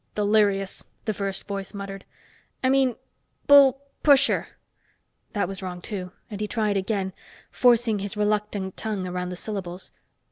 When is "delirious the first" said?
0.15-1.47